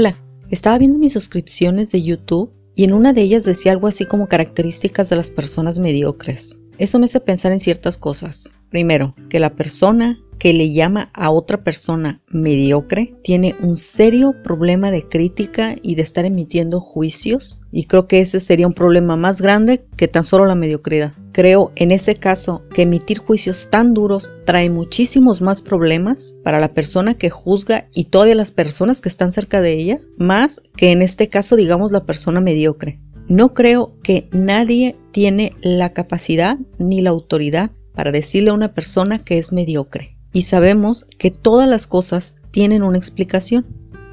Hola, 0.00 0.16
estaba 0.48 0.78
viendo 0.78 0.96
mis 0.96 1.12
suscripciones 1.12 1.90
de 1.90 2.00
YouTube 2.00 2.52
y 2.76 2.84
en 2.84 2.92
una 2.92 3.12
de 3.12 3.22
ellas 3.22 3.42
decía 3.42 3.72
algo 3.72 3.88
así 3.88 4.04
como 4.06 4.28
características 4.28 5.10
de 5.10 5.16
las 5.16 5.28
personas 5.28 5.80
mediocres. 5.80 6.56
Eso 6.78 7.00
me 7.00 7.06
hace 7.06 7.18
pensar 7.18 7.50
en 7.50 7.58
ciertas 7.58 7.98
cosas. 7.98 8.52
Primero, 8.70 9.16
que 9.28 9.40
la 9.40 9.56
persona 9.56 10.16
que 10.38 10.52
le 10.52 10.72
llama 10.72 11.08
a 11.14 11.32
otra 11.32 11.64
persona 11.64 12.22
mediocre 12.28 13.16
tiene 13.24 13.56
un 13.60 13.76
serio 13.76 14.30
problema 14.44 14.92
de 14.92 15.02
crítica 15.02 15.74
y 15.82 15.96
de 15.96 16.02
estar 16.02 16.24
emitiendo 16.24 16.80
juicios 16.80 17.60
y 17.72 17.86
creo 17.86 18.06
que 18.06 18.20
ese 18.20 18.38
sería 18.38 18.68
un 18.68 18.74
problema 18.74 19.16
más 19.16 19.40
grande 19.40 19.84
que 19.96 20.06
tan 20.06 20.22
solo 20.22 20.46
la 20.46 20.54
mediocridad. 20.54 21.12
Creo 21.38 21.70
en 21.76 21.92
ese 21.92 22.16
caso 22.16 22.64
que 22.74 22.82
emitir 22.82 23.18
juicios 23.18 23.68
tan 23.70 23.94
duros 23.94 24.28
trae 24.44 24.70
muchísimos 24.70 25.40
más 25.40 25.62
problemas 25.62 26.34
para 26.42 26.58
la 26.58 26.74
persona 26.74 27.14
que 27.14 27.30
juzga 27.30 27.86
y 27.94 28.06
todavía 28.06 28.34
las 28.34 28.50
personas 28.50 29.00
que 29.00 29.08
están 29.08 29.30
cerca 29.30 29.60
de 29.60 29.74
ella, 29.74 30.00
más 30.18 30.58
que 30.76 30.90
en 30.90 31.00
este 31.00 31.28
caso 31.28 31.54
digamos 31.54 31.92
la 31.92 32.04
persona 32.04 32.40
mediocre. 32.40 33.00
No 33.28 33.54
creo 33.54 33.94
que 34.02 34.28
nadie 34.32 34.96
tiene 35.12 35.54
la 35.62 35.92
capacidad 35.92 36.58
ni 36.80 37.02
la 37.02 37.10
autoridad 37.10 37.70
para 37.94 38.10
decirle 38.10 38.50
a 38.50 38.54
una 38.54 38.74
persona 38.74 39.20
que 39.20 39.38
es 39.38 39.52
mediocre 39.52 40.18
y 40.32 40.42
sabemos 40.42 41.06
que 41.18 41.30
todas 41.30 41.68
las 41.68 41.86
cosas 41.86 42.34
tienen 42.50 42.82
una 42.82 42.98
explicación. 42.98 43.64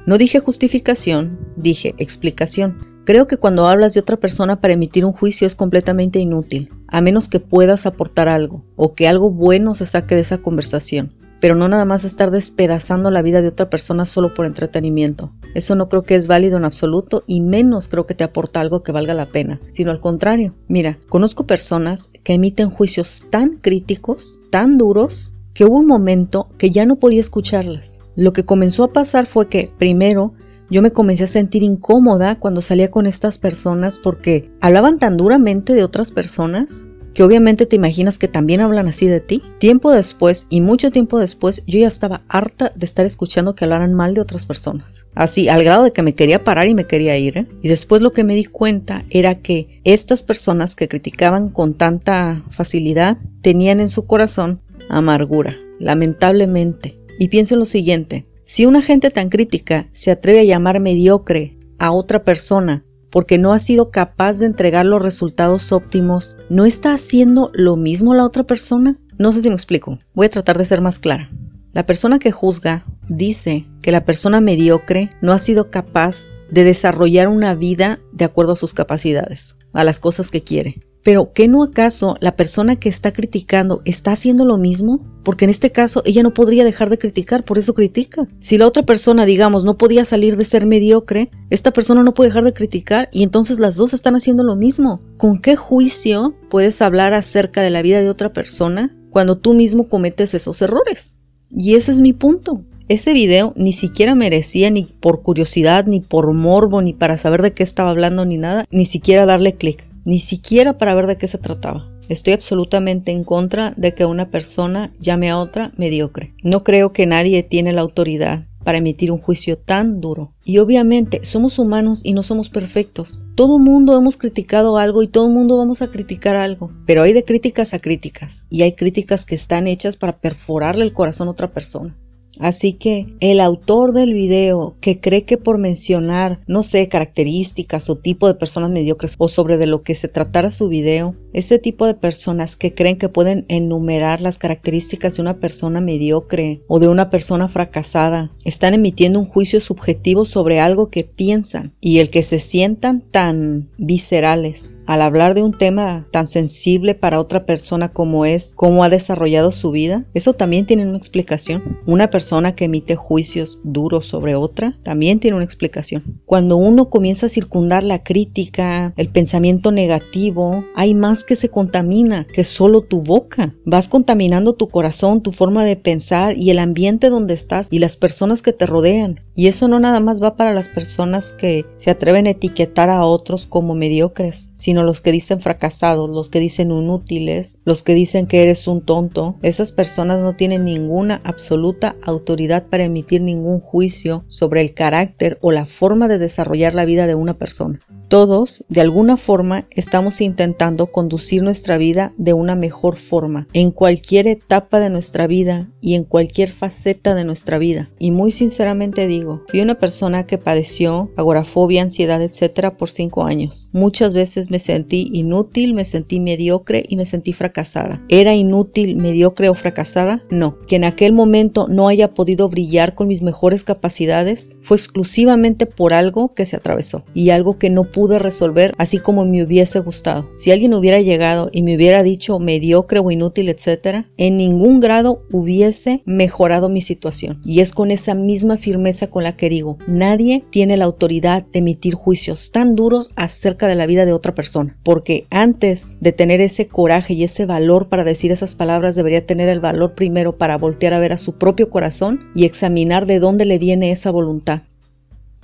No 0.06 0.16
dije 0.16 0.38
justificación, 0.38 1.40
dije 1.56 1.92
explicación. 1.98 3.02
Creo 3.04 3.26
que 3.26 3.36
cuando 3.36 3.66
hablas 3.66 3.94
de 3.94 4.00
otra 4.00 4.16
persona 4.16 4.60
para 4.60 4.74
emitir 4.74 5.04
un 5.04 5.12
juicio 5.12 5.48
es 5.48 5.56
completamente 5.56 6.20
inútil, 6.20 6.70
a 6.96 7.02
menos 7.02 7.28
que 7.28 7.40
puedas 7.40 7.84
aportar 7.84 8.26
algo 8.26 8.64
o 8.74 8.94
que 8.94 9.06
algo 9.06 9.30
bueno 9.30 9.74
se 9.74 9.84
saque 9.84 10.14
de 10.14 10.22
esa 10.22 10.38
conversación. 10.38 11.12
Pero 11.42 11.54
no 11.54 11.68
nada 11.68 11.84
más 11.84 12.04
estar 12.04 12.30
despedazando 12.30 13.10
la 13.10 13.20
vida 13.20 13.42
de 13.42 13.48
otra 13.48 13.68
persona 13.68 14.06
solo 14.06 14.32
por 14.32 14.46
entretenimiento. 14.46 15.30
Eso 15.54 15.74
no 15.74 15.90
creo 15.90 16.04
que 16.04 16.14
es 16.14 16.26
válido 16.26 16.56
en 16.56 16.64
absoluto 16.64 17.22
y 17.26 17.42
menos 17.42 17.88
creo 17.88 18.06
que 18.06 18.14
te 18.14 18.24
aporta 18.24 18.60
algo 18.60 18.82
que 18.82 18.92
valga 18.92 19.12
la 19.12 19.30
pena, 19.30 19.60
sino 19.68 19.90
al 19.90 20.00
contrario. 20.00 20.54
Mira, 20.68 20.98
conozco 21.10 21.46
personas 21.46 22.08
que 22.24 22.32
emiten 22.32 22.70
juicios 22.70 23.26
tan 23.28 23.58
críticos, 23.58 24.40
tan 24.50 24.78
duros, 24.78 25.34
que 25.52 25.66
hubo 25.66 25.76
un 25.76 25.86
momento 25.86 26.48
que 26.56 26.70
ya 26.70 26.86
no 26.86 26.96
podía 26.96 27.20
escucharlas. 27.20 28.00
Lo 28.14 28.32
que 28.32 28.46
comenzó 28.46 28.84
a 28.84 28.94
pasar 28.94 29.26
fue 29.26 29.48
que, 29.50 29.70
primero, 29.76 30.32
yo 30.70 30.82
me 30.82 30.90
comencé 30.90 31.24
a 31.24 31.28
sentir 31.28 31.62
incómoda 31.62 32.36
cuando 32.36 32.62
salía 32.62 32.88
con 32.88 33.06
estas 33.06 33.38
personas 33.38 33.98
porque 33.98 34.50
hablaban 34.60 34.98
tan 34.98 35.16
duramente 35.16 35.74
de 35.74 35.84
otras 35.84 36.10
personas 36.10 36.84
que 37.16 37.22
obviamente 37.22 37.64
te 37.64 37.76
imaginas 37.76 38.18
que 38.18 38.28
también 38.28 38.60
hablan 38.60 38.88
así 38.88 39.06
de 39.06 39.20
ti. 39.20 39.42
Tiempo 39.58 39.90
después 39.90 40.46
y 40.50 40.60
mucho 40.60 40.90
tiempo 40.90 41.18
después 41.18 41.62
yo 41.66 41.78
ya 41.78 41.88
estaba 41.88 42.22
harta 42.28 42.72
de 42.76 42.84
estar 42.84 43.06
escuchando 43.06 43.54
que 43.54 43.64
hablaran 43.64 43.94
mal 43.94 44.14
de 44.14 44.20
otras 44.20 44.44
personas. 44.44 45.06
Así, 45.14 45.48
al 45.48 45.64
grado 45.64 45.84
de 45.84 45.92
que 45.92 46.02
me 46.02 46.14
quería 46.14 46.44
parar 46.44 46.68
y 46.68 46.74
me 46.74 46.86
quería 46.86 47.16
ir. 47.16 47.38
¿eh? 47.38 47.48
Y 47.62 47.68
después 47.68 48.02
lo 48.02 48.12
que 48.12 48.22
me 48.22 48.34
di 48.34 48.44
cuenta 48.44 49.02
era 49.08 49.36
que 49.36 49.80
estas 49.84 50.22
personas 50.22 50.76
que 50.76 50.88
criticaban 50.88 51.48
con 51.48 51.72
tanta 51.72 52.42
facilidad 52.50 53.16
tenían 53.40 53.80
en 53.80 53.88
su 53.88 54.04
corazón 54.04 54.60
amargura, 54.90 55.56
lamentablemente. 55.80 56.98
Y 57.18 57.28
pienso 57.28 57.54
en 57.54 57.60
lo 57.60 57.66
siguiente, 57.66 58.26
si 58.48 58.64
una 58.64 58.80
gente 58.80 59.10
tan 59.10 59.28
crítica 59.28 59.88
se 59.90 60.12
atreve 60.12 60.38
a 60.38 60.44
llamar 60.44 60.78
mediocre 60.78 61.58
a 61.80 61.90
otra 61.90 62.22
persona 62.22 62.84
porque 63.10 63.38
no 63.38 63.52
ha 63.52 63.58
sido 63.58 63.90
capaz 63.90 64.34
de 64.38 64.46
entregar 64.46 64.86
los 64.86 65.02
resultados 65.02 65.72
óptimos, 65.72 66.36
¿no 66.48 66.64
está 66.64 66.94
haciendo 66.94 67.50
lo 67.54 67.74
mismo 67.74 68.14
la 68.14 68.24
otra 68.24 68.44
persona? 68.44 69.00
No 69.18 69.32
sé 69.32 69.42
si 69.42 69.48
me 69.48 69.56
explico, 69.56 69.98
voy 70.14 70.26
a 70.26 70.30
tratar 70.30 70.58
de 70.58 70.64
ser 70.64 70.80
más 70.80 71.00
clara. 71.00 71.28
La 71.72 71.86
persona 71.86 72.20
que 72.20 72.30
juzga 72.30 72.86
dice 73.08 73.66
que 73.82 73.90
la 73.90 74.04
persona 74.04 74.40
mediocre 74.40 75.10
no 75.20 75.32
ha 75.32 75.40
sido 75.40 75.72
capaz 75.72 76.26
de 76.48 76.62
desarrollar 76.62 77.26
una 77.26 77.56
vida 77.56 77.98
de 78.12 78.26
acuerdo 78.26 78.52
a 78.52 78.56
sus 78.56 78.74
capacidades, 78.74 79.56
a 79.72 79.82
las 79.82 79.98
cosas 79.98 80.30
que 80.30 80.44
quiere. 80.44 80.85
Pero 81.06 81.32
¿qué 81.32 81.46
no 81.46 81.62
acaso 81.62 82.16
la 82.18 82.34
persona 82.34 82.74
que 82.74 82.88
está 82.88 83.12
criticando 83.12 83.78
está 83.84 84.10
haciendo 84.10 84.44
lo 84.44 84.58
mismo? 84.58 84.98
Porque 85.22 85.44
en 85.44 85.52
este 85.52 85.70
caso 85.70 86.02
ella 86.04 86.24
no 86.24 86.34
podría 86.34 86.64
dejar 86.64 86.90
de 86.90 86.98
criticar, 86.98 87.44
por 87.44 87.58
eso 87.58 87.74
critica. 87.74 88.26
Si 88.40 88.58
la 88.58 88.66
otra 88.66 88.84
persona, 88.84 89.24
digamos, 89.24 89.62
no 89.62 89.78
podía 89.78 90.04
salir 90.04 90.36
de 90.36 90.44
ser 90.44 90.66
mediocre, 90.66 91.30
esta 91.48 91.72
persona 91.72 92.02
no 92.02 92.12
puede 92.12 92.30
dejar 92.30 92.42
de 92.42 92.54
criticar 92.54 93.08
y 93.12 93.22
entonces 93.22 93.60
las 93.60 93.76
dos 93.76 93.94
están 93.94 94.16
haciendo 94.16 94.42
lo 94.42 94.56
mismo. 94.56 94.98
¿Con 95.16 95.40
qué 95.40 95.54
juicio 95.54 96.34
puedes 96.50 96.82
hablar 96.82 97.14
acerca 97.14 97.62
de 97.62 97.70
la 97.70 97.82
vida 97.82 98.00
de 98.00 98.10
otra 98.10 98.32
persona 98.32 98.92
cuando 99.10 99.38
tú 99.38 99.54
mismo 99.54 99.88
cometes 99.88 100.34
esos 100.34 100.60
errores? 100.60 101.14
Y 101.52 101.76
ese 101.76 101.92
es 101.92 102.00
mi 102.00 102.14
punto. 102.14 102.64
Ese 102.88 103.12
video 103.12 103.52
ni 103.54 103.72
siquiera 103.72 104.16
merecía 104.16 104.72
ni 104.72 104.86
por 104.98 105.22
curiosidad, 105.22 105.86
ni 105.86 106.00
por 106.00 106.32
morbo, 106.32 106.82
ni 106.82 106.94
para 106.94 107.16
saber 107.16 107.42
de 107.42 107.52
qué 107.52 107.62
estaba 107.62 107.90
hablando, 107.90 108.24
ni 108.24 108.38
nada, 108.38 108.64
ni 108.72 108.86
siquiera 108.86 109.24
darle 109.24 109.54
clic 109.54 109.86
ni 110.06 110.20
siquiera 110.20 110.78
para 110.78 110.94
ver 110.94 111.06
de 111.06 111.16
qué 111.16 111.28
se 111.28 111.38
trataba. 111.38 111.90
Estoy 112.08 112.34
absolutamente 112.34 113.12
en 113.12 113.24
contra 113.24 113.74
de 113.76 113.94
que 113.94 114.04
una 114.04 114.30
persona 114.30 114.94
llame 115.00 115.28
a 115.28 115.38
otra 115.38 115.72
mediocre. 115.76 116.34
No 116.42 116.62
creo 116.62 116.92
que 116.92 117.06
nadie 117.06 117.42
tiene 117.42 117.72
la 117.72 117.80
autoridad 117.82 118.46
para 118.66 118.78
emitir 118.78 119.12
un 119.12 119.18
juicio 119.18 119.56
tan 119.58 120.00
duro. 120.00 120.32
Y 120.44 120.58
obviamente 120.58 121.20
somos 121.22 121.60
humanos 121.60 122.00
y 122.02 122.14
no 122.14 122.24
somos 122.24 122.50
perfectos. 122.50 123.20
Todo 123.36 123.60
mundo 123.60 123.96
hemos 123.96 124.16
criticado 124.16 124.76
algo 124.76 125.04
y 125.04 125.08
todo 125.08 125.28
mundo 125.28 125.56
vamos 125.56 125.82
a 125.82 125.88
criticar 125.88 126.34
algo. 126.34 126.72
Pero 126.84 127.04
hay 127.04 127.12
de 127.12 127.24
críticas 127.24 127.74
a 127.74 127.78
críticas. 127.78 128.46
Y 128.50 128.62
hay 128.62 128.72
críticas 128.72 129.24
que 129.24 129.36
están 129.36 129.68
hechas 129.68 129.96
para 129.96 130.18
perforarle 130.18 130.84
el 130.84 130.92
corazón 130.92 131.28
a 131.28 131.32
otra 131.32 131.52
persona. 131.52 131.96
Así 132.38 132.74
que 132.74 133.06
el 133.20 133.40
autor 133.40 133.92
del 133.92 134.12
video 134.12 134.76
que 134.80 135.00
cree 135.00 135.24
que 135.24 135.38
por 135.38 135.58
mencionar, 135.58 136.40
no 136.46 136.62
sé, 136.62 136.88
características 136.88 137.88
o 137.88 137.96
tipo 137.96 138.26
de 138.26 138.34
personas 138.34 138.70
mediocres 138.70 139.14
o 139.18 139.28
sobre 139.28 139.56
de 139.56 139.66
lo 139.66 139.82
que 139.82 139.94
se 139.94 140.08
tratara 140.08 140.50
su 140.50 140.68
video, 140.68 141.14
ese 141.32 141.58
tipo 141.58 141.86
de 141.86 141.94
personas 141.94 142.56
que 142.56 142.74
creen 142.74 142.96
que 142.96 143.08
pueden 143.08 143.44
enumerar 143.48 144.20
las 144.20 144.38
características 144.38 145.16
de 145.16 145.22
una 145.22 145.38
persona 145.38 145.80
mediocre 145.80 146.62
o 146.66 146.78
de 146.78 146.88
una 146.88 147.10
persona 147.10 147.48
fracasada, 147.48 148.32
están 148.44 148.74
emitiendo 148.74 149.18
un 149.18 149.26
juicio 149.26 149.60
subjetivo 149.60 150.24
sobre 150.24 150.60
algo 150.60 150.90
que 150.90 151.04
piensan 151.04 151.74
y 151.80 151.98
el 151.98 152.10
que 152.10 152.22
se 152.22 152.38
sientan 152.38 153.00
tan 153.00 153.68
viscerales 153.78 154.78
al 154.86 155.02
hablar 155.02 155.34
de 155.34 155.42
un 155.42 155.56
tema 155.56 156.06
tan 156.10 156.26
sensible 156.26 156.94
para 156.94 157.20
otra 157.20 157.44
persona 157.44 157.88
como 157.88 158.24
es 158.24 158.52
cómo 158.56 158.84
ha 158.84 158.88
desarrollado 158.88 159.52
su 159.52 159.70
vida, 159.70 160.06
eso 160.14 160.32
también 160.32 160.66
tiene 160.66 160.86
una 160.86 160.98
explicación. 160.98 161.80
Una 161.86 162.08
persona 162.10 162.25
que 162.54 162.64
emite 162.66 162.96
juicios 162.96 163.58
duros 163.64 164.06
sobre 164.06 164.34
otra 164.34 164.78
también 164.82 165.20
tiene 165.20 165.36
una 165.36 165.44
explicación. 165.44 166.20
Cuando 166.24 166.56
uno 166.56 166.90
comienza 166.90 167.26
a 167.26 167.30
circundar 167.30 167.84
la 167.84 168.02
crítica, 168.02 168.92
el 168.96 169.08
pensamiento 169.08 169.72
negativo, 169.72 170.64
hay 170.74 170.94
más 170.94 171.24
que 171.24 171.36
se 171.36 171.48
contamina 171.48 172.24
que 172.24 172.44
solo 172.44 172.80
tu 172.80 173.02
boca. 173.02 173.54
Vas 173.64 173.88
contaminando 173.88 174.54
tu 174.54 174.68
corazón, 174.68 175.22
tu 175.22 175.32
forma 175.32 175.64
de 175.64 175.76
pensar 175.76 176.36
y 176.36 176.50
el 176.50 176.58
ambiente 176.58 177.10
donde 177.10 177.34
estás 177.34 177.68
y 177.70 177.78
las 177.78 177.96
personas 177.96 178.42
que 178.42 178.52
te 178.52 178.66
rodean. 178.66 179.20
Y 179.36 179.48
eso 179.48 179.68
no 179.68 179.78
nada 179.78 180.00
más 180.00 180.22
va 180.22 180.34
para 180.34 180.54
las 180.54 180.70
personas 180.70 181.32
que 181.32 181.66
se 181.76 181.90
atreven 181.90 182.26
a 182.26 182.30
etiquetar 182.30 182.88
a 182.88 183.04
otros 183.04 183.44
como 183.46 183.74
mediocres, 183.74 184.48
sino 184.52 184.82
los 184.82 185.02
que 185.02 185.12
dicen 185.12 185.42
fracasados, 185.42 186.08
los 186.08 186.30
que 186.30 186.40
dicen 186.40 186.70
inútiles, 186.70 187.60
los 187.66 187.82
que 187.82 187.94
dicen 187.94 188.26
que 188.26 188.42
eres 188.42 188.66
un 188.66 188.80
tonto. 188.80 189.36
Esas 189.42 189.72
personas 189.72 190.20
no 190.20 190.34
tienen 190.34 190.64
ninguna 190.64 191.20
absoluta 191.22 191.96
autoridad 192.02 192.64
para 192.66 192.84
emitir 192.84 193.20
ningún 193.20 193.60
juicio 193.60 194.24
sobre 194.28 194.62
el 194.62 194.72
carácter 194.72 195.38
o 195.42 195.52
la 195.52 195.66
forma 195.66 196.08
de 196.08 196.18
desarrollar 196.18 196.74
la 196.74 196.86
vida 196.86 197.06
de 197.06 197.14
una 197.14 197.34
persona. 197.34 197.78
Todos, 198.08 198.64
de 198.68 198.80
alguna 198.80 199.16
forma, 199.16 199.66
estamos 199.70 200.20
intentando 200.20 200.86
conducir 200.86 201.42
nuestra 201.42 201.76
vida 201.76 202.12
de 202.16 202.34
una 202.34 202.54
mejor 202.54 202.96
forma, 202.96 203.48
en 203.52 203.72
cualquier 203.72 204.28
etapa 204.28 204.78
de 204.78 204.90
nuestra 204.90 205.26
vida 205.26 205.68
y 205.80 205.94
en 205.94 206.04
cualquier 206.04 206.50
faceta 206.50 207.14
de 207.16 207.24
nuestra 207.24 207.58
vida. 207.58 207.90
Y 207.98 208.12
muy 208.12 208.30
sinceramente 208.30 209.08
digo, 209.08 209.42
fui 209.48 209.60
una 209.60 209.76
persona 209.76 210.24
que 210.24 210.38
padeció 210.38 211.10
agorafobia, 211.16 211.82
ansiedad, 211.82 212.22
etcétera, 212.22 212.76
por 212.76 212.90
cinco 212.90 213.24
años. 213.24 213.70
Muchas 213.72 214.14
veces 214.14 214.50
me 214.50 214.60
sentí 214.60 215.08
inútil, 215.12 215.74
me 215.74 215.84
sentí 215.84 216.20
mediocre 216.20 216.84
y 216.88 216.96
me 216.96 217.06
sentí 217.06 217.32
fracasada. 217.32 218.04
¿Era 218.08 218.34
inútil, 218.34 218.96
mediocre 218.96 219.48
o 219.48 219.54
fracasada? 219.54 220.22
No. 220.30 220.58
Que 220.68 220.76
en 220.76 220.84
aquel 220.84 221.12
momento 221.12 221.66
no 221.68 221.88
haya 221.88 222.14
podido 222.14 222.48
brillar 222.48 222.94
con 222.94 223.08
mis 223.08 223.22
mejores 223.22 223.64
capacidades 223.64 224.56
fue 224.60 224.76
exclusivamente 224.76 225.66
por 225.66 225.92
algo 225.92 226.34
que 226.34 226.46
se 226.46 226.56
atravesó 226.56 227.04
y 227.14 227.30
algo 227.30 227.58
que 227.58 227.70
no 227.70 227.90
pude 227.96 228.18
resolver 228.18 228.74
así 228.76 228.98
como 228.98 229.24
me 229.24 229.42
hubiese 229.42 229.80
gustado. 229.80 230.28
Si 230.34 230.52
alguien 230.52 230.74
hubiera 230.74 231.00
llegado 231.00 231.48
y 231.50 231.62
me 231.62 231.76
hubiera 231.76 232.02
dicho 232.02 232.38
mediocre 232.38 233.00
o 233.00 233.10
inútil, 233.10 233.48
etcétera, 233.48 234.04
en 234.18 234.36
ningún 234.36 234.80
grado 234.80 235.22
hubiese 235.32 236.02
mejorado 236.04 236.68
mi 236.68 236.82
situación. 236.82 237.40
Y 237.42 237.60
es 237.60 237.72
con 237.72 237.90
esa 237.90 238.14
misma 238.14 238.58
firmeza 238.58 239.06
con 239.06 239.22
la 239.24 239.32
que 239.32 239.48
digo, 239.48 239.78
nadie 239.86 240.44
tiene 240.50 240.76
la 240.76 240.84
autoridad 240.84 241.46
de 241.46 241.60
emitir 241.60 241.94
juicios 241.94 242.52
tan 242.52 242.76
duros 242.76 243.12
acerca 243.16 243.66
de 243.66 243.76
la 243.76 243.86
vida 243.86 244.04
de 244.04 244.12
otra 244.12 244.34
persona, 244.34 244.78
porque 244.82 245.26
antes 245.30 245.96
de 246.02 246.12
tener 246.12 246.42
ese 246.42 246.68
coraje 246.68 247.14
y 247.14 247.24
ese 247.24 247.46
valor 247.46 247.88
para 247.88 248.04
decir 248.04 248.30
esas 248.30 248.54
palabras, 248.54 248.94
debería 248.94 249.24
tener 249.24 249.48
el 249.48 249.60
valor 249.60 249.94
primero 249.94 250.36
para 250.36 250.58
voltear 250.58 250.92
a 250.92 251.00
ver 251.00 251.14
a 251.14 251.16
su 251.16 251.38
propio 251.38 251.70
corazón 251.70 252.28
y 252.34 252.44
examinar 252.44 253.06
de 253.06 253.20
dónde 253.20 253.46
le 253.46 253.58
viene 253.58 253.90
esa 253.90 254.10
voluntad. 254.10 254.60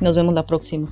Nos 0.01 0.17
vemos 0.17 0.35
la 0.35 0.45
próxima. 0.45 0.89